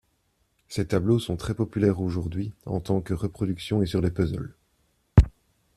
[0.67, 4.55] Ses tableaux sont très populaires aujourd'hui en tant que reproductions et sur les puzzles.